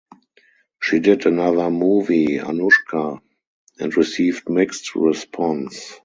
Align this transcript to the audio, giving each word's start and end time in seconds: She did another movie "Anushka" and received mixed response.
She 0.81 0.97
did 0.97 1.27
another 1.27 1.69
movie 1.69 2.39
"Anushka" 2.39 3.21
and 3.79 3.95
received 3.95 4.49
mixed 4.49 4.95
response. 4.95 5.93